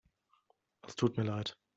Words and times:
Es 0.87 0.95
tut 0.95 1.15
mir 1.15 1.25
leid. 1.25 1.55